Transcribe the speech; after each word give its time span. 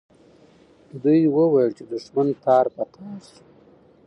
دوی 1.03 1.21
وویل 1.35 1.71
چې 1.77 1.83
دښمن 1.91 2.27
تار 2.43 2.65
په 2.75 2.83
تار 2.93 3.17
سو. 3.29 3.41